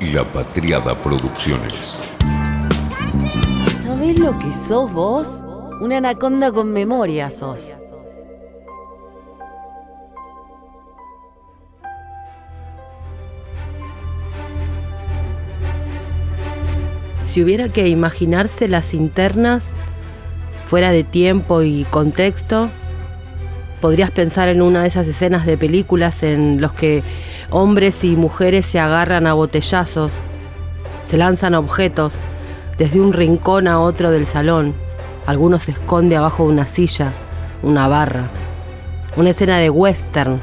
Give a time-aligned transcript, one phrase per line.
[0.00, 1.98] La Patriada Producciones.
[3.82, 5.42] ¿Sabés lo que sos vos?
[5.80, 7.74] Una anaconda con memoria sos.
[17.26, 19.70] Si hubiera que imaginarse las internas
[20.66, 22.70] fuera de tiempo y contexto,
[23.80, 27.02] podrías pensar en una de esas escenas de películas en los que
[27.50, 30.12] hombres y mujeres se agarran a botellazos,
[31.04, 32.14] se lanzan objetos
[32.76, 34.74] desde un rincón a otro del salón.
[35.26, 37.12] Algunos se esconde abajo de una silla,
[37.62, 38.28] una barra.
[39.16, 40.40] Una escena de western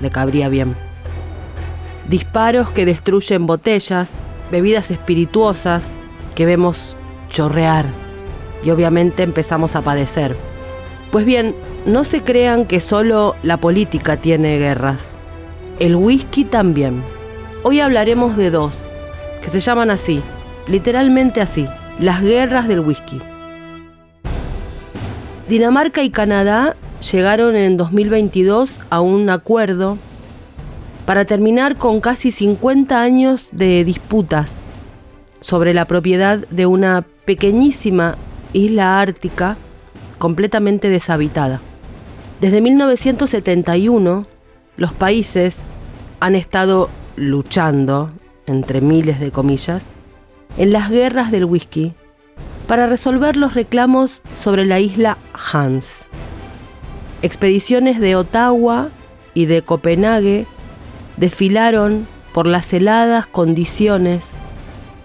[0.00, 0.74] le cabría bien.
[2.08, 4.10] Disparos que destruyen botellas,
[4.50, 5.94] bebidas espirituosas
[6.34, 6.96] que vemos
[7.30, 7.86] chorrear
[8.62, 10.36] y obviamente empezamos a padecer.
[11.10, 11.54] Pues bien,
[11.86, 15.15] no se crean que solo la política tiene guerras.
[15.78, 17.02] El whisky también.
[17.62, 18.74] Hoy hablaremos de dos,
[19.42, 20.22] que se llaman así,
[20.68, 21.66] literalmente así,
[21.98, 23.20] las guerras del whisky.
[25.50, 26.76] Dinamarca y Canadá
[27.12, 29.98] llegaron en 2022 a un acuerdo
[31.04, 34.54] para terminar con casi 50 años de disputas
[35.40, 38.16] sobre la propiedad de una pequeñísima
[38.54, 39.58] isla ártica
[40.16, 41.60] completamente deshabitada.
[42.40, 44.26] Desde 1971,
[44.76, 45.58] los países
[46.20, 48.10] han estado luchando,
[48.46, 49.84] entre miles de comillas,
[50.58, 51.94] en las guerras del whisky
[52.66, 55.18] para resolver los reclamos sobre la isla
[55.52, 56.06] Hans.
[57.22, 58.88] Expediciones de Ottawa
[59.34, 60.46] y de Copenhague
[61.16, 64.24] desfilaron por las heladas condiciones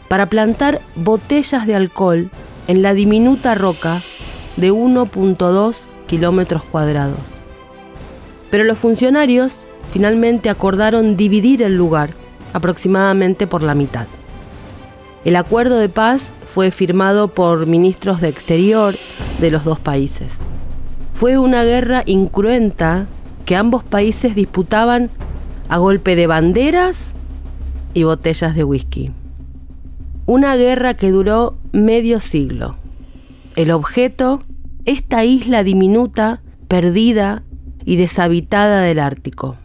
[0.10, 2.30] para plantar botellas de alcohol
[2.68, 4.02] en la diminuta roca
[4.58, 5.76] de 1.2
[6.08, 7.41] kilómetros cuadrados.
[8.52, 12.12] Pero los funcionarios finalmente acordaron dividir el lugar
[12.54, 14.06] aproximadamente por la mitad.
[15.26, 18.94] El acuerdo de paz fue firmado por ministros de Exterior
[19.40, 20.34] de los dos países.
[21.14, 23.08] Fue una guerra incruenta
[23.46, 25.10] que ambos países disputaban
[25.70, 27.14] a golpe de banderas
[27.94, 29.12] y botellas de whisky.
[30.26, 32.76] Una guerra que duró medio siglo.
[33.56, 34.44] El objeto
[34.86, 37.44] esta isla diminuta, perdida
[37.86, 39.58] y deshabitada del Ártico.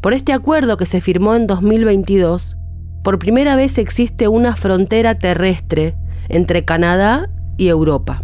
[0.00, 2.56] Por este acuerdo que se firmó en 2022,
[3.04, 5.94] por primera vez existe una frontera terrestre
[6.28, 8.22] entre Canadá y Europa.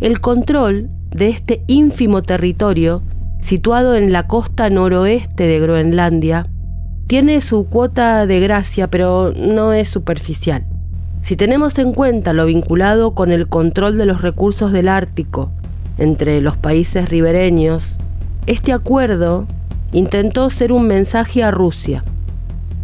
[0.00, 3.02] El control de este ínfimo territorio,
[3.40, 6.48] situado en la costa noroeste de Groenlandia,
[7.06, 10.66] tiene su cuota de gracia, pero no es superficial.
[11.22, 15.50] Si tenemos en cuenta lo vinculado con el control de los recursos del Ártico
[15.98, 17.96] entre los países ribereños,
[18.46, 19.46] este acuerdo
[19.92, 22.04] intentó ser un mensaje a Rusia,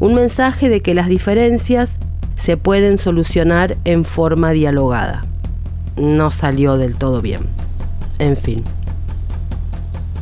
[0.01, 1.99] un mensaje de que las diferencias
[2.37, 5.25] se pueden solucionar en forma dialogada.
[5.97, 7.43] No salió del todo bien.
[8.19, 8.65] En fin.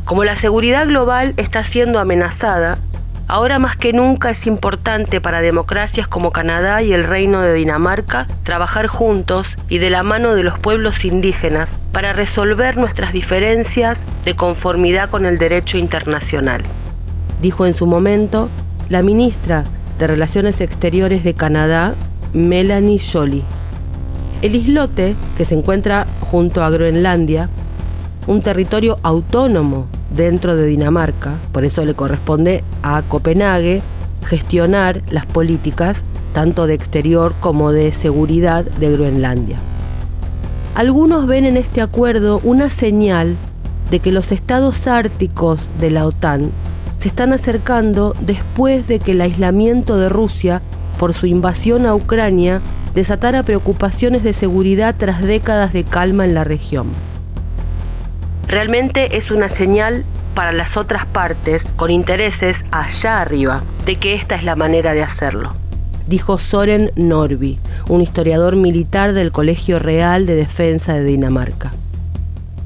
[0.05, 2.79] Como la seguridad global está siendo amenazada,
[3.29, 8.27] Ahora más que nunca es importante para democracias como Canadá y el Reino de Dinamarca
[8.43, 14.35] trabajar juntos y de la mano de los pueblos indígenas para resolver nuestras diferencias de
[14.35, 16.63] conformidad con el derecho internacional,
[17.41, 18.49] dijo en su momento
[18.89, 19.65] la ministra
[19.99, 21.95] de Relaciones Exteriores de Canadá,
[22.35, 23.45] Melanie Joly.
[24.43, 27.49] El islote, que se encuentra junto a Groenlandia,
[28.27, 33.83] un territorio autónomo dentro de Dinamarca, por eso le corresponde a Copenhague
[34.25, 35.97] gestionar las políticas
[36.33, 39.59] tanto de exterior como de seguridad de Groenlandia.
[40.75, 43.37] Algunos ven en este acuerdo una señal
[43.91, 46.51] de que los estados árticos de la OTAN
[47.01, 50.63] se están acercando después de que el aislamiento de Rusia
[50.99, 52.61] por su invasión a Ucrania
[52.95, 56.87] desatara preocupaciones de seguridad tras décadas de calma en la región
[58.47, 60.05] realmente es una señal
[60.35, 65.03] para las otras partes con intereses allá arriba de que esta es la manera de
[65.03, 65.55] hacerlo,
[66.07, 67.59] dijo Soren Norby,
[67.89, 71.73] un historiador militar del Colegio Real de Defensa de Dinamarca.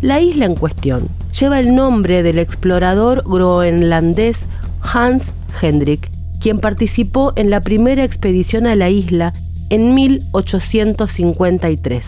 [0.00, 1.08] La isla en cuestión
[1.38, 4.40] lleva el nombre del explorador groenlandés
[4.80, 5.24] Hans
[5.60, 9.32] Hendrik, quien participó en la primera expedición a la isla
[9.70, 12.04] en 1853.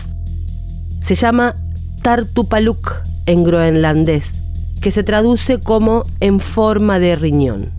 [1.04, 1.56] Se llama
[2.02, 4.32] Tartupaluk en groenlandés,
[4.80, 7.70] que se traduce como en forma de riñón.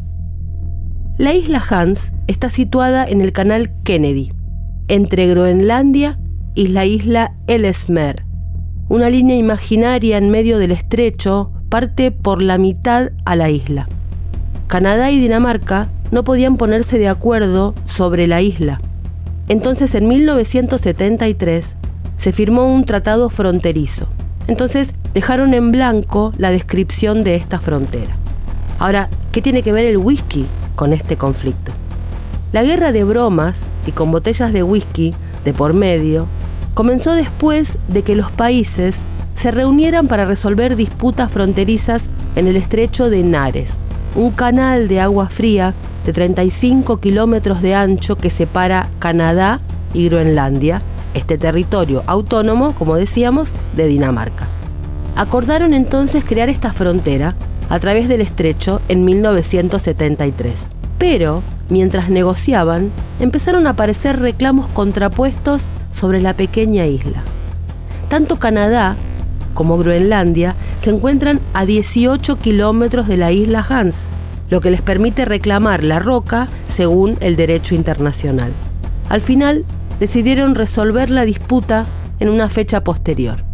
[1.18, 4.32] La isla Hans está situada en el canal Kennedy,
[4.88, 6.20] entre Groenlandia
[6.54, 8.24] y la isla Ellesmere.
[8.90, 13.90] Una línea imaginaria en medio del estrecho parte por la mitad a la isla.
[14.68, 18.82] Canadá y Dinamarca no podían ponerse de acuerdo sobre la isla.
[19.48, 21.76] Entonces en 1973
[22.18, 24.08] se firmó un tratado fronterizo.
[24.48, 28.12] Entonces dejaron en blanco la descripción de esta frontera.
[28.80, 30.46] Ahora, ¿qué tiene que ver el whisky
[30.76, 31.72] con este conflicto?
[32.52, 35.14] La guerra de bromas y con botellas de whisky
[35.46, 36.28] de por medio
[36.74, 38.96] comenzó después de que los países
[39.36, 42.04] se reunieran para resolver disputas fronterizas
[42.36, 43.72] en el estrecho de Nares,
[44.16, 45.74] un canal de agua fría
[46.06, 49.60] de 35 kilómetros de ancho que separa Canadá
[49.94, 50.82] y Groenlandia,
[51.14, 54.48] este territorio autónomo, como decíamos, de Dinamarca.
[55.20, 57.36] Acordaron entonces crear esta frontera
[57.68, 60.54] a través del estrecho en 1973.
[60.98, 62.90] Pero, mientras negociaban,
[63.20, 65.62] empezaron a aparecer reclamos contrapuestos
[65.94, 67.22] sobre la pequeña isla.
[68.08, 68.96] Tanto Canadá
[69.54, 73.98] como Groenlandia se encuentran a 18 kilómetros de la isla Hans,
[74.50, 78.54] lo que les permite reclamar la roca según el derecho internacional.
[79.10, 79.66] Al final,
[80.00, 81.88] decidieron resolver la disputa
[82.22, 83.49] en una fecha posterior.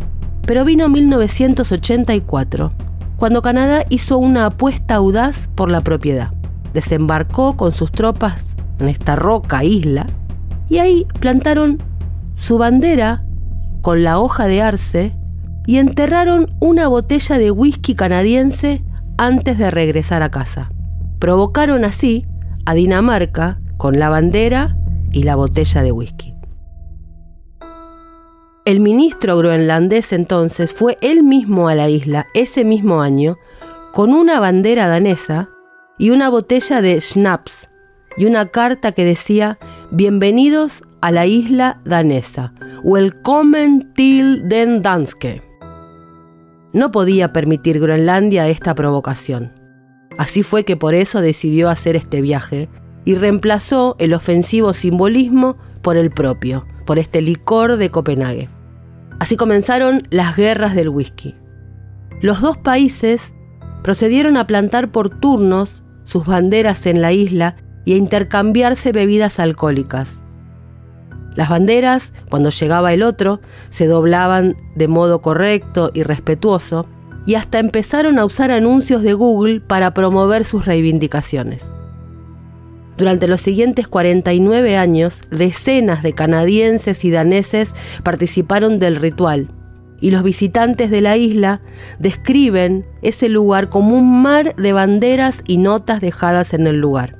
[0.45, 2.71] Pero vino 1984
[3.17, 6.31] cuando Canadá hizo una apuesta audaz por la propiedad.
[6.73, 10.07] Desembarcó con sus tropas en esta roca isla
[10.69, 11.81] y ahí plantaron
[12.35, 13.23] su bandera
[13.81, 15.15] con la hoja de arce
[15.65, 18.83] y enterraron una botella de whisky canadiense
[19.17, 20.69] antes de regresar a casa.
[21.19, 22.25] Provocaron así
[22.65, 24.77] a Dinamarca con la bandera
[25.11, 26.34] y la botella de whisky.
[28.65, 33.37] El ministro groenlandés entonces fue él mismo a la isla ese mismo año
[33.93, 35.49] con una bandera danesa
[35.99, 37.69] y una botella de schnapps
[38.17, 39.59] y una carta que decía
[39.91, 42.53] Bienvenidos a la isla danesa.
[42.81, 45.43] Welcome til den danske.
[46.73, 49.51] No podía permitir Groenlandia esta provocación.
[50.17, 52.67] Así fue que por eso decidió hacer este viaje
[53.05, 58.54] y reemplazó el ofensivo simbolismo por el propio, por este licor de Copenhague.
[59.19, 61.35] Así comenzaron las guerras del whisky.
[62.21, 63.33] Los dos países
[63.83, 70.13] procedieron a plantar por turnos sus banderas en la isla y a intercambiarse bebidas alcohólicas.
[71.35, 76.87] Las banderas, cuando llegaba el otro, se doblaban de modo correcto y respetuoso
[77.25, 81.65] y hasta empezaron a usar anuncios de Google para promover sus reivindicaciones.
[82.97, 87.71] Durante los siguientes 49 años, decenas de canadienses y daneses
[88.03, 89.49] participaron del ritual,
[89.99, 91.61] y los visitantes de la isla
[91.99, 97.17] describen ese lugar como un mar de banderas y notas dejadas en el lugar.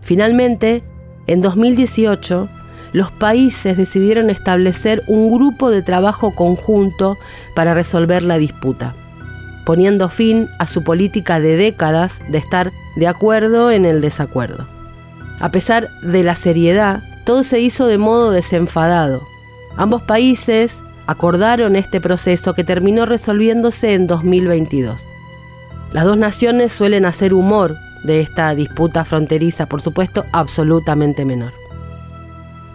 [0.00, 0.84] Finalmente,
[1.26, 2.48] en 2018,
[2.92, 7.18] los países decidieron establecer un grupo de trabajo conjunto
[7.54, 8.94] para resolver la disputa,
[9.66, 14.73] poniendo fin a su política de décadas de estar de acuerdo en el desacuerdo.
[15.40, 19.22] A pesar de la seriedad, todo se hizo de modo desenfadado.
[19.76, 20.72] Ambos países
[21.06, 25.00] acordaron este proceso que terminó resolviéndose en 2022.
[25.92, 31.52] Las dos naciones suelen hacer humor de esta disputa fronteriza, por supuesto, absolutamente menor.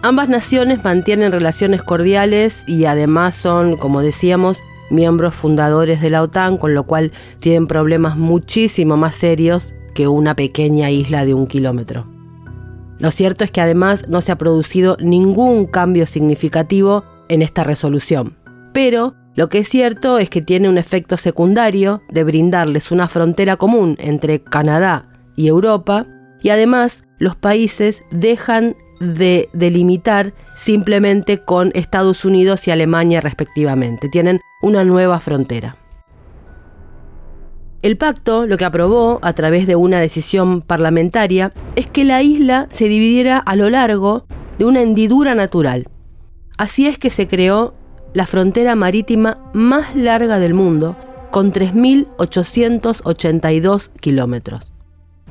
[0.02, 4.58] Ambas naciones mantienen relaciones cordiales y además son, como decíamos,
[4.90, 10.34] miembros fundadores de la OTAN, con lo cual tienen problemas muchísimo más serios que una
[10.34, 12.06] pequeña isla de un kilómetro.
[13.00, 18.36] Lo cierto es que además no se ha producido ningún cambio significativo en esta resolución.
[18.72, 23.56] Pero lo que es cierto es que tiene un efecto secundario de brindarles una frontera
[23.56, 26.06] común entre Canadá y Europa
[26.42, 34.10] y además los países dejan de delimitar simplemente con Estados Unidos y Alemania respectivamente.
[34.10, 35.74] Tienen una nueva frontera.
[37.82, 42.68] El pacto lo que aprobó a través de una decisión parlamentaria es que la isla
[42.70, 44.26] se dividiera a lo largo
[44.58, 45.88] de una hendidura natural.
[46.58, 47.72] Así es que se creó
[48.12, 50.94] la frontera marítima más larga del mundo,
[51.30, 54.70] con 3.882 kilómetros.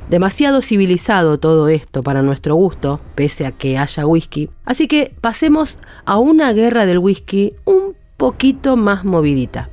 [0.09, 4.49] Demasiado civilizado todo esto para nuestro gusto, pese a que haya whisky.
[4.65, 9.69] Así que pasemos a una guerra del whisky un poquito más movidita.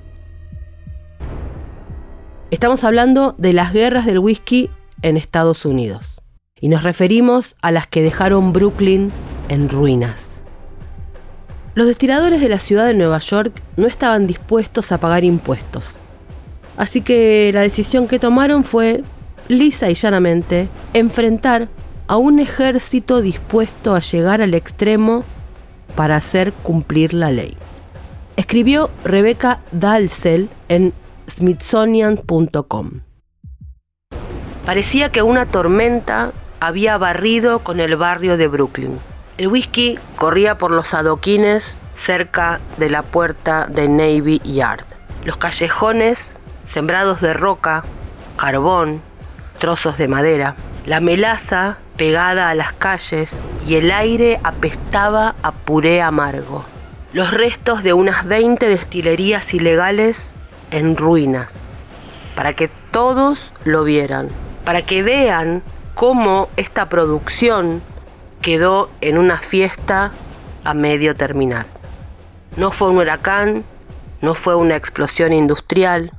[2.52, 4.70] Estamos hablando de las guerras del whisky
[5.02, 6.22] en Estados Unidos.
[6.60, 9.10] Y nos referimos a las que dejaron Brooklyn
[9.48, 10.44] en ruinas.
[11.74, 15.90] Los destiladores de la ciudad de Nueva York no estaban dispuestos a pagar impuestos.
[16.76, 19.02] Así que la decisión que tomaron fue,
[19.48, 21.66] lisa y llanamente, enfrentar
[22.06, 25.24] a un ejército dispuesto a llegar al extremo
[25.96, 27.56] para hacer cumplir la ley.
[28.36, 30.92] Escribió Rebecca Dalzell en
[31.28, 33.00] smithsonian.com.
[34.64, 38.98] Parecía que una tormenta había barrido con el barrio de Brooklyn.
[39.38, 44.84] El whisky corría por los adoquines cerca de la puerta de Navy Yard.
[45.24, 47.84] Los callejones sembrados de roca,
[48.36, 49.00] carbón,
[49.58, 53.32] trozos de madera, la melaza pegada a las calles
[53.66, 56.64] y el aire apestaba a puré amargo.
[57.12, 60.32] Los restos de unas 20 destilerías ilegales
[60.76, 61.54] en ruinas,
[62.34, 64.28] para que todos lo vieran,
[64.64, 65.62] para que vean
[65.94, 67.80] cómo esta producción
[68.42, 70.12] quedó en una fiesta
[70.64, 71.66] a medio terminar.
[72.56, 73.64] No fue un huracán,
[74.20, 76.12] no fue una explosión industrial,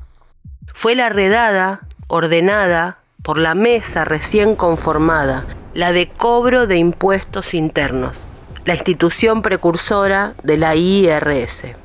[0.74, 5.46] fue la redada ordenada por la mesa recién conformada,
[5.76, 8.26] la de cobro de impuestos internos,
[8.66, 11.76] la institución precursora de la IRS.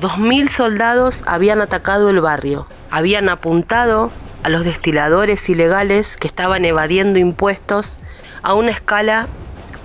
[0.00, 4.12] Dos mil soldados habían atacado el barrio, habían apuntado
[4.42, 7.96] a los destiladores ilegales que estaban evadiendo impuestos
[8.42, 9.26] a una escala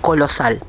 [0.02, 0.60] colosal.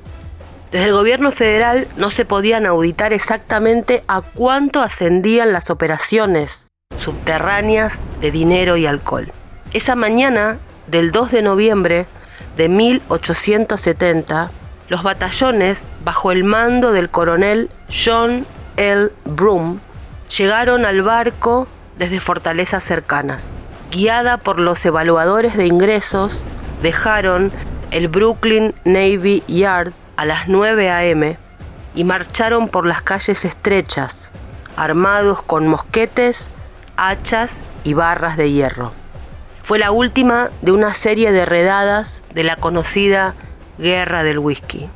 [0.72, 8.00] Desde el gobierno federal no se podían auditar exactamente a cuánto ascendían las operaciones subterráneas
[8.22, 9.32] de dinero y alcohol.
[9.74, 12.08] Esa mañana del 2 de noviembre
[12.56, 14.52] de 1870,
[14.88, 18.46] los batallones, bajo el mando del coronel John
[18.77, 19.12] L.
[19.25, 19.80] Broom,
[20.38, 23.44] llegaron al barco desde fortalezas cercanas.
[23.92, 26.46] Guiada por los evaluadores de ingresos,
[26.82, 27.51] dejaron
[27.92, 31.38] el Brooklyn Navy Yard a las 9 a.m.
[31.94, 34.30] y marcharon por las calles estrechas,
[34.75, 36.48] armados con mosquetes,
[36.98, 38.92] hachas y barras de hierro.
[39.62, 43.36] Fue la última de una serie de redadas de la conocida
[43.77, 44.89] Guerra del Whisky.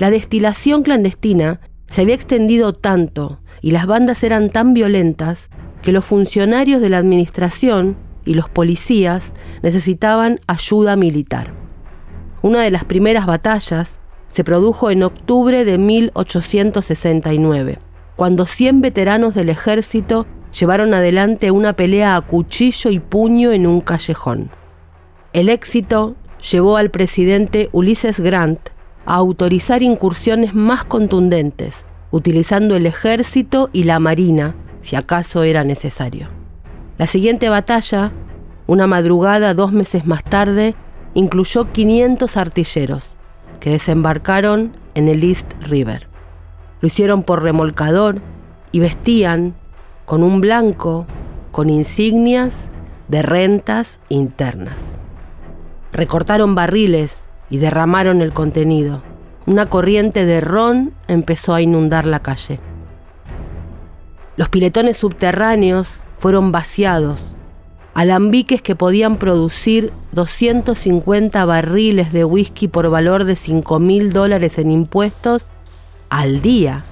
[0.00, 5.50] La destilación clandestina se había extendido tanto y las bandas eran tan violentas
[5.82, 11.52] que los funcionarios de la administración y los policías necesitaban ayuda militar.
[12.40, 17.78] Una de las primeras batallas se produjo en octubre de 1869,
[18.16, 20.26] cuando 100 veteranos del ejército
[20.58, 24.48] llevaron adelante una pelea a cuchillo y puño en un callejón.
[25.34, 26.16] El éxito
[26.50, 28.70] llevó al presidente Ulysses Grant
[29.06, 36.28] a autorizar incursiones más contundentes, utilizando el ejército y la marina, si acaso era necesario.
[36.98, 38.12] La siguiente batalla,
[38.66, 40.74] una madrugada dos meses más tarde,
[41.14, 43.16] incluyó 500 artilleros,
[43.58, 46.08] que desembarcaron en el East River.
[46.80, 48.20] Lo hicieron por remolcador
[48.72, 49.54] y vestían
[50.04, 51.06] con un blanco
[51.50, 52.68] con insignias
[53.08, 54.76] de rentas internas.
[55.92, 59.02] Recortaron barriles y derramaron el contenido.
[59.46, 62.60] Una corriente de ron empezó a inundar la calle.
[64.36, 67.34] Los piletones subterráneos fueron vaciados.
[67.92, 74.70] Alambiques que podían producir 250 barriles de whisky por valor de 5 mil dólares en
[74.70, 75.48] impuestos
[76.08, 76.84] al día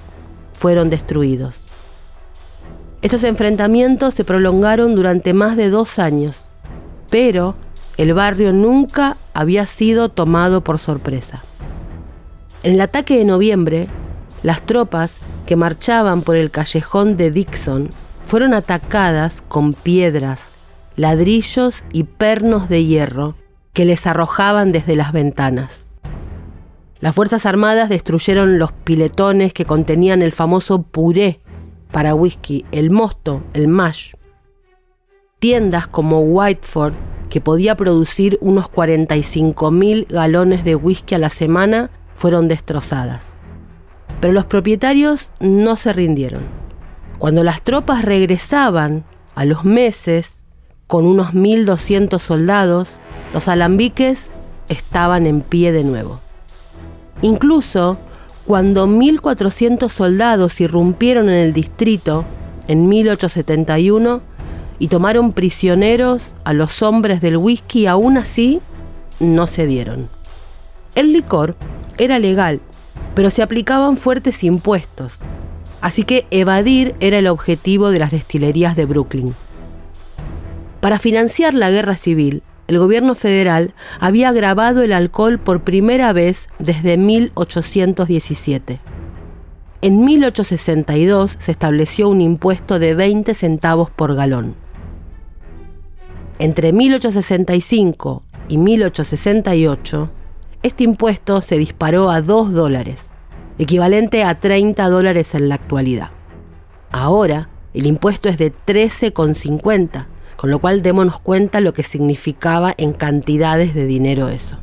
[0.55, 1.63] fueron destruidos.
[3.01, 6.49] Estos enfrentamientos se prolongaron durante más de dos años,
[7.11, 7.55] pero
[7.99, 11.43] el barrio nunca había sido tomado por sorpresa.
[12.63, 13.89] En el ataque de noviembre,
[14.43, 17.91] las tropas que marchaban por el callejón de Dixon
[18.27, 20.47] fueron atacadas con piedras,
[20.97, 23.35] ladrillos y pernos de hierro
[23.73, 25.87] que les arrojaban desde las ventanas.
[27.01, 31.41] Las Fuerzas Armadas destruyeron los piletones que contenían el famoso puré
[31.91, 34.15] para whisky, el mosto, el mash.
[35.39, 36.95] Tiendas como Whiteford,
[37.29, 43.35] que podía producir unos 45 mil galones de whisky a la semana, fueron destrozadas.
[44.21, 46.43] Pero los propietarios no se rindieron.
[47.19, 49.05] Cuando las tropas regresaban
[49.35, 50.41] a los meses
[50.87, 52.89] con unos 1.200 soldados,
[53.35, 54.27] los alambiques
[54.69, 56.21] estaban en pie de nuevo.
[57.23, 57.99] Incluso
[58.47, 62.25] cuando 1.400 soldados irrumpieron en el distrito
[62.67, 64.23] en 1871
[64.79, 68.61] y tomaron prisioneros a los hombres del whisky, aún así
[69.21, 70.09] no cedieron.
[70.95, 71.57] El licor
[71.99, 72.61] era legal,
[73.15, 75.19] pero se aplicaban fuertes impuestos,
[75.81, 79.35] así que evadir era el objetivo de las destilerías de Brooklyn.
[80.81, 86.49] Para financiar la guerra civil, el gobierno federal había grabado el alcohol por primera vez
[86.59, 88.79] desde 1817.
[89.81, 94.55] En 1862 se estableció un impuesto de 20 centavos por galón.
[96.41, 100.11] Entre 1865 y 1868,
[100.63, 103.09] este impuesto se disparó a 2 dólares,
[103.59, 106.11] equivalente a 30 dólares en la actualidad.
[106.93, 112.93] Ahora, El impuesto es de 13,50, con lo cual démonos cuenta lo que significaba en
[112.93, 114.59] cantidades de dinero eso.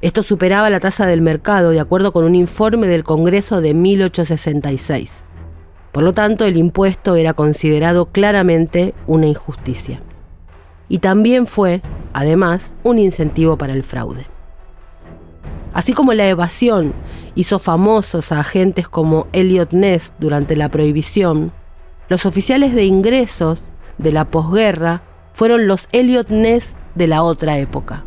[0.00, 5.24] Esto superaba la tasa del mercado de acuerdo con un informe del Congreso de 1866.
[5.92, 10.00] Por lo tanto, el impuesto era considerado claramente una injusticia.
[10.90, 11.80] Y también fue,
[12.12, 14.26] además, un incentivo para el fraude.
[15.72, 16.92] Así como la evasión
[17.36, 21.52] hizo famosos a agentes como Elliot Ness durante la prohibición,
[22.08, 23.62] los oficiales de ingresos
[23.98, 28.04] de la posguerra fueron los Elliot Ness de la otra época.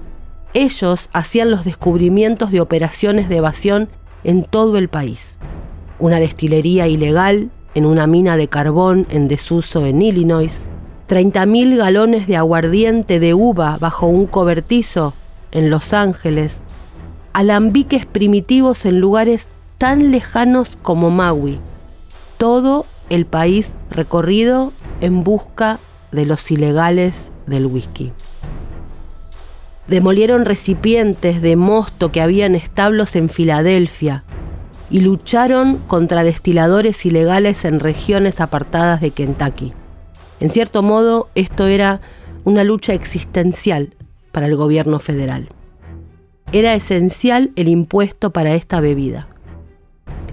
[0.53, 3.87] Ellos hacían los descubrimientos de operaciones de evasión
[4.25, 5.37] en todo el país.
[5.99, 10.63] Una destilería ilegal en una mina de carbón en desuso en Illinois,
[11.07, 15.13] 30.000 galones de aguardiente de uva bajo un cobertizo
[15.51, 16.57] en Los Ángeles,
[17.33, 21.60] alambiques primitivos en lugares tan lejanos como Maui.
[22.38, 25.79] Todo el país recorrido en busca
[26.12, 28.13] de los ilegales del whisky.
[29.88, 34.24] Demolieron recipientes de mosto que había en establos en Filadelfia
[34.89, 39.74] y lucharon contra destiladores ilegales en regiones apartadas de Kentucky.
[40.43, 42.01] En cierto modo, esto era
[42.43, 43.95] una lucha existencial
[44.33, 45.47] para el gobierno federal.
[46.51, 49.29] Era esencial el impuesto para esta bebida.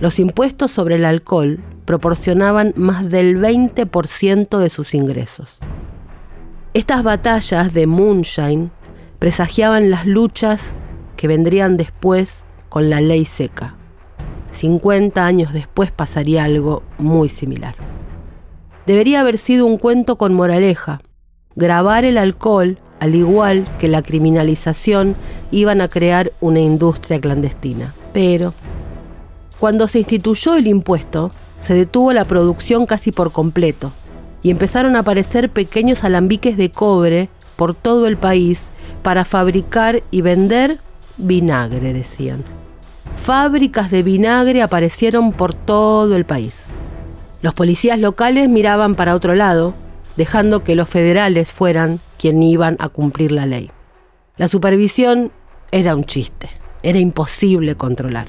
[0.01, 5.61] Los impuestos sobre el alcohol proporcionaban más del 20% de sus ingresos.
[6.75, 8.73] Estas batallas de moonshine
[9.21, 10.61] presagiaban las luchas
[11.17, 13.77] que vendrían después con la ley seca.
[14.51, 17.77] 50 años después pasaría algo muy similar.
[18.87, 21.01] Debería haber sido un cuento con moraleja.
[21.57, 25.17] Grabar el alcohol, al igual que la criminalización,
[25.51, 27.95] iban a crear una industria clandestina.
[28.13, 28.55] Pero,
[29.59, 31.31] cuando se instituyó el impuesto,
[31.63, 33.93] se detuvo la producción casi por completo
[34.43, 38.63] y empezaron a aparecer pequeños alambiques de cobre por todo el país
[39.03, 40.79] para fabricar y vender
[41.19, 42.43] vinagre, decían.
[43.17, 46.70] Fábricas de vinagre aparecieron por todo el país.
[47.43, 49.75] Los policías locales miraban para otro lado,
[50.17, 53.71] dejando que los federales fueran quienes iban a cumplir la ley.
[54.37, 55.33] La supervisión
[55.73, 56.51] era un chiste,
[56.83, 58.29] era imposible controlar.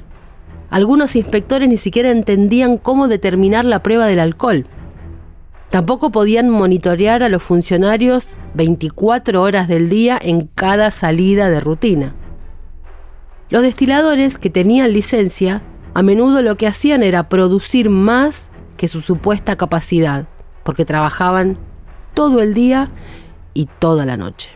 [0.69, 4.65] Algunos inspectores ni siquiera entendían cómo determinar la prueba del alcohol.
[5.69, 12.15] Tampoco podían monitorear a los funcionarios 24 horas del día en cada salida de rutina.
[13.49, 15.61] Los destiladores que tenían licencia
[15.93, 18.50] a menudo lo que hacían era producir más
[18.81, 20.25] que su supuesta capacidad,
[20.63, 21.59] porque trabajaban
[22.15, 22.89] todo el día
[23.53, 24.49] y toda la noche.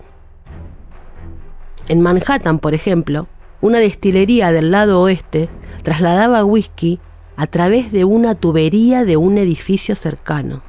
[1.87, 3.27] En Manhattan, por ejemplo,
[3.61, 5.47] una destilería del lado oeste
[5.83, 6.99] trasladaba whisky
[7.35, 10.63] a través de una tubería de un edificio cercano.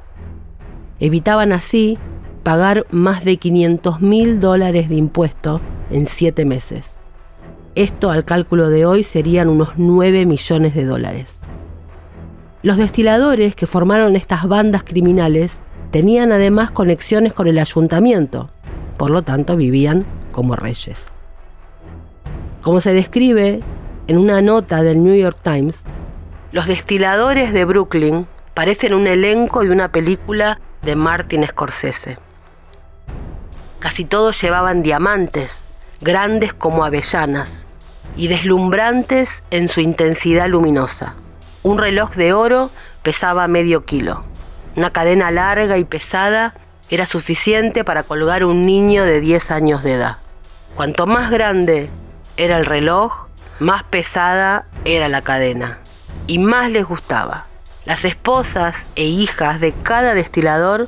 [0.99, 1.97] Evitaban así
[2.43, 6.99] pagar más de 500 mil dólares de impuesto en siete meses.
[7.73, 11.36] Esto al cálculo de hoy serían unos 9 millones de dólares.
[12.63, 15.59] Los destiladores que formaron estas bandas criminales
[15.91, 18.49] tenían además conexiones con el ayuntamiento,
[18.97, 21.05] por lo tanto vivían como reyes.
[22.63, 23.61] Como se describe
[24.07, 25.81] en una nota del New York Times,
[26.51, 32.17] los destiladores de Brooklyn parecen un elenco de una película de Martin Scorsese.
[33.77, 35.61] Casi todos llevaban diamantes,
[36.01, 37.65] grandes como avellanas,
[38.15, 41.13] y deslumbrantes en su intensidad luminosa.
[41.67, 42.69] Un reloj de oro
[43.03, 44.23] pesaba medio kilo.
[44.77, 46.53] Una cadena larga y pesada
[46.89, 50.15] era suficiente para colgar un niño de 10 años de edad.
[50.75, 51.89] Cuanto más grande
[52.37, 53.25] era el reloj,
[53.59, 55.79] más pesada era la cadena
[56.25, 57.47] y más les gustaba.
[57.83, 60.87] Las esposas e hijas de cada destilador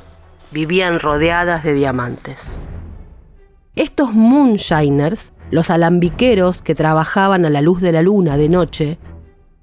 [0.50, 2.58] vivían rodeadas de diamantes.
[3.76, 8.98] Estos moonshiners, los alambiqueros que trabajaban a la luz de la luna de noche,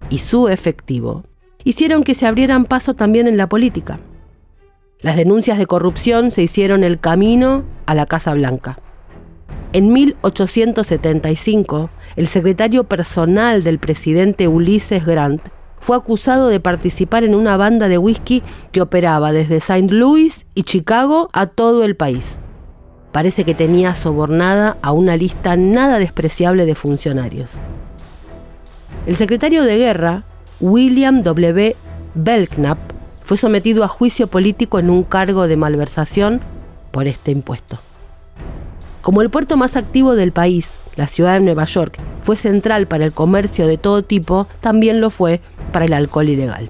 [0.09, 1.23] y su efectivo,
[1.63, 3.99] hicieron que se abrieran paso también en la política.
[5.01, 8.79] Las denuncias de corrupción se hicieron el camino a la Casa Blanca.
[9.73, 15.41] En 1875, el secretario personal del presidente Ulysses Grant
[15.79, 18.41] fue acusado de participar en una banda de whisky
[18.71, 19.93] que operaba desde St.
[19.93, 22.39] Louis y Chicago a todo el país.
[23.11, 27.51] Parece que tenía sobornada a una lista nada despreciable de funcionarios.
[29.07, 30.23] El secretario de guerra,
[30.59, 31.77] William W.
[32.13, 32.77] Belknap,
[33.23, 36.41] fue sometido a juicio político en un cargo de malversación
[36.91, 37.79] por este impuesto.
[39.01, 43.05] Como el puerto más activo del país, la ciudad de Nueva York, fue central para
[43.05, 45.39] el comercio de todo tipo, también lo fue
[45.71, 46.67] para el alcohol ilegal.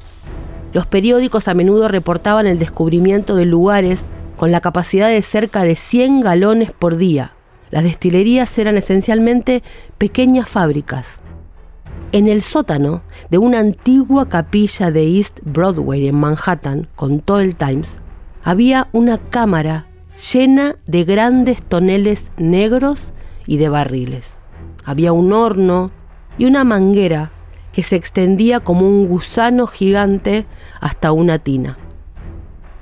[0.74, 5.74] Los periódicos a menudo reportaban el descubrimiento de lugares con la capacidad de cerca de
[5.74, 7.32] 100 galones por día.
[7.72, 9.64] Las destilerías eran esencialmente
[9.98, 11.08] pequeñas fábricas.
[12.18, 18.00] En el sótano de una antigua capilla de East Broadway en Manhattan, contó el Times,
[18.44, 19.86] había una cámara
[20.34, 23.14] llena de grandes toneles negros
[23.46, 24.40] y de barriles.
[24.84, 25.92] Había un horno
[26.40, 27.34] y una manguera
[27.72, 30.48] que se extendía como un gusano gigante
[30.82, 31.78] hasta una tina.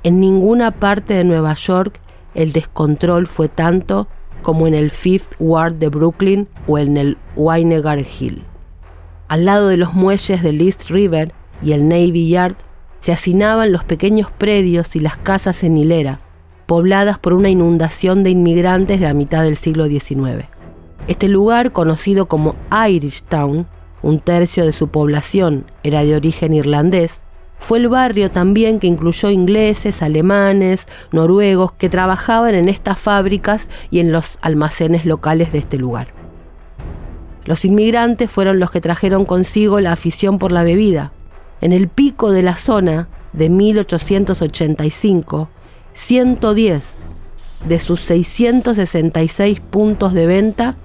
[0.03, 1.99] En ninguna parte de Nueva York
[2.35, 4.07] el descontrol fue tanto
[4.41, 8.45] como en el Fifth Ward de Brooklyn o en el Weinegar Hill.
[9.27, 11.33] Al lado de los muelles del East River
[11.63, 12.55] y el Navy Yard
[13.01, 16.19] se hacinaban los pequeños predios y las casas en hilera,
[16.67, 20.45] pobladas por una inundación de inmigrantes de la mitad del siglo XIX.
[21.07, 22.55] Este lugar, conocido como
[22.87, 23.65] Irish Town,
[24.03, 27.21] un tercio de su población era de origen irlandés,
[27.59, 34.01] fue el barrio también que incluyó ingleses, alemanes, noruegos que trabajaban en estas fábricas y
[34.01, 36.24] en los almacenes locales de este lugar.
[37.45, 41.11] Los inmigrantes fueron los que trajeron consigo la afición por la bebida.
[41.61, 45.49] En el pico de la zona de 1885,
[45.93, 46.95] 110
[47.67, 50.75] de sus 666 puntos de venta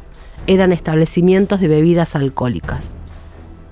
[0.46, 2.94] eran establecimientos de bebidas alcohólicas.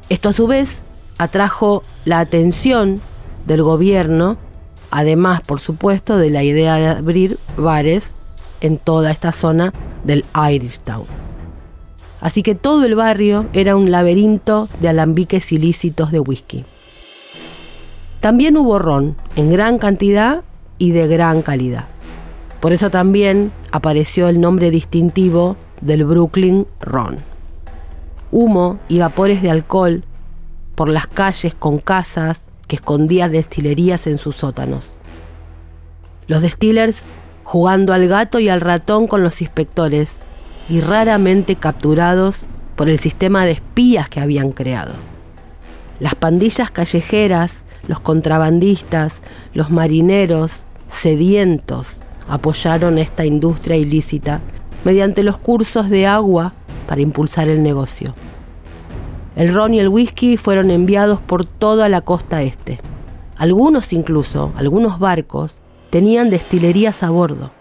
[0.09, 0.83] Esto a su vez
[1.19, 3.01] atrajo la atención
[3.47, 4.39] del gobierno,
[4.91, 8.05] además por supuesto de la idea de abrir bares
[8.61, 9.73] en toda esta zona
[10.05, 11.28] del Irish Town.
[12.21, 16.65] Así que todo el barrio era un laberinto de alambiques ilícitos de whisky.
[18.21, 20.43] También hubo ron, en gran cantidad
[20.79, 21.85] y de gran calidad.
[22.61, 27.19] Por eso también apareció el nombre distintivo del Brooklyn Ron.
[28.33, 30.03] Humo y vapores de alcohol
[30.75, 34.97] por las calles con casas que escondían destilerías en sus sótanos.
[36.27, 37.03] Los distillers
[37.45, 40.19] jugando al gato y al ratón con los inspectores
[40.69, 42.45] y raramente capturados
[42.77, 44.93] por el sistema de espías que habían creado.
[46.01, 47.53] Las pandillas callejeras,
[47.87, 49.21] los contrabandistas,
[49.53, 54.41] los marineros, sedientos, apoyaron esta industria ilícita
[54.85, 56.53] mediante los cursos de agua
[56.87, 58.15] para impulsar el negocio.
[59.35, 62.79] El ron y el whisky fueron enviados por toda la costa este.
[63.37, 65.59] Algunos incluso, algunos barcos,
[65.91, 67.58] tenían destilerías a bordo.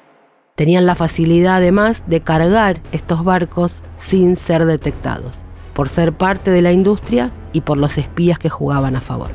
[0.58, 5.38] Tenían la facilidad además de cargar estos barcos sin ser detectados,
[5.76, 9.30] por ser parte de la industria y por los espías que jugaban a favor.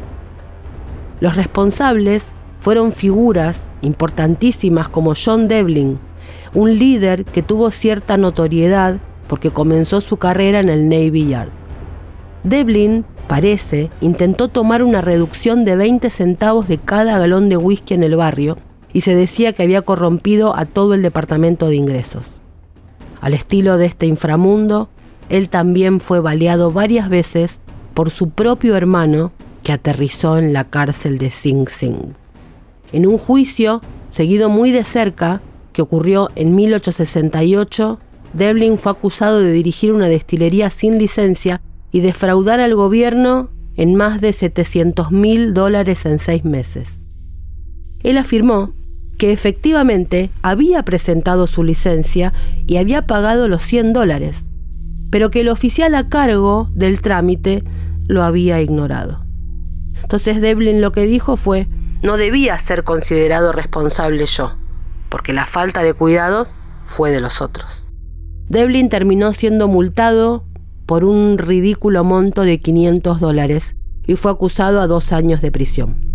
[1.20, 2.24] Los responsables
[2.58, 6.00] fueron figuras importantísimas como John Devlin,
[6.54, 8.96] un líder que tuvo cierta notoriedad
[9.28, 11.50] porque comenzó su carrera en el Navy Yard.
[12.42, 18.02] Devlin, parece, intentó tomar una reducción de 20 centavos de cada galón de whisky en
[18.02, 18.58] el barrio
[18.92, 22.40] y se decía que había corrompido a todo el departamento de ingresos.
[23.20, 24.88] Al estilo de este inframundo,
[25.28, 27.60] él también fue baleado varias veces
[27.94, 32.14] por su propio hermano que aterrizó en la cárcel de Sing Sing.
[32.92, 35.40] En un juicio, seguido muy de cerca,
[35.72, 37.98] que ocurrió en 1868,
[38.34, 44.20] Devlin fue acusado de dirigir una destilería sin licencia y defraudar al gobierno en más
[44.20, 47.00] de 700 mil dólares en seis meses.
[48.02, 48.74] Él afirmó
[49.22, 52.32] que efectivamente había presentado su licencia
[52.66, 54.48] y había pagado los 100 dólares,
[55.12, 57.62] pero que el oficial a cargo del trámite
[58.08, 59.24] lo había ignorado.
[60.02, 61.68] Entonces Devlin lo que dijo fue,
[62.02, 64.56] no debía ser considerado responsable yo,
[65.08, 66.48] porque la falta de cuidado
[66.84, 67.86] fue de los otros.
[68.48, 70.42] Devlin terminó siendo multado
[70.84, 76.11] por un ridículo monto de 500 dólares y fue acusado a dos años de prisión.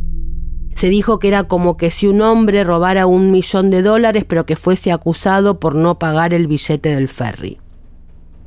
[0.77, 4.45] Se dijo que era como que si un hombre robara un millón de dólares pero
[4.45, 7.57] que fuese acusado por no pagar el billete del ferry.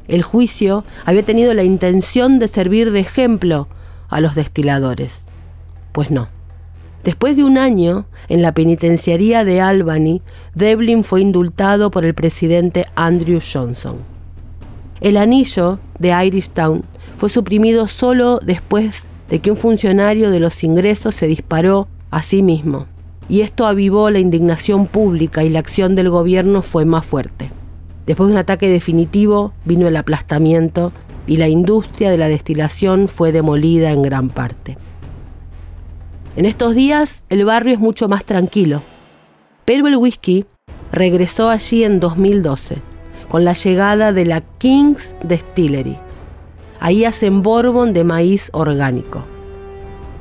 [0.07, 3.67] El juicio había tenido la intención de servir de ejemplo
[4.09, 5.27] a los destiladores.
[5.91, 6.29] Pues no.
[7.03, 10.23] Después de un año en la penitenciaría de Albany,
[10.55, 13.97] Devlin fue indultado por el presidente Andrew Johnson.
[15.01, 16.85] El anillo de Irish Town
[17.19, 22.87] fue suprimido solo después de que un funcionario de los ingresos se disparó a mismo,
[23.29, 27.51] y esto avivó la indignación pública y la acción del gobierno fue más fuerte.
[28.07, 30.93] Después de un ataque definitivo vino el aplastamiento
[31.27, 34.77] y la industria de la destilación fue demolida en gran parte.
[36.37, 38.83] En estos días el barrio es mucho más tranquilo,
[39.65, 40.47] pero el whisky
[40.91, 42.79] regresó allí en 2012
[43.29, 45.97] con la llegada de la King's Distillery.
[46.81, 49.23] Ahí hacen bourbon de maíz orgánico.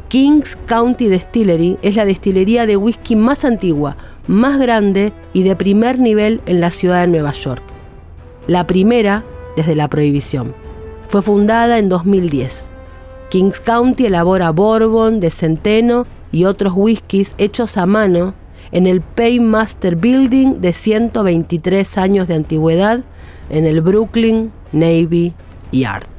[0.09, 3.95] Kings County Distillery es la destilería de whisky más antigua,
[4.25, 7.61] más grande y de primer nivel en la ciudad de Nueva York.
[8.47, 9.23] La primera
[9.55, 10.55] desde la prohibición.
[11.07, 12.69] Fue fundada en 2010.
[13.29, 18.33] Kings County elabora bourbon de centeno y otros whiskies hechos a mano
[18.71, 23.01] en el Paymaster Building de 123 años de antigüedad
[23.51, 25.33] en el Brooklyn Navy
[25.71, 26.18] Yard.